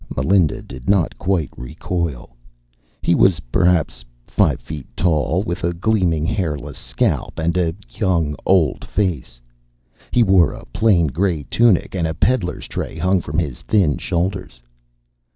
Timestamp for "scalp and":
6.79-7.55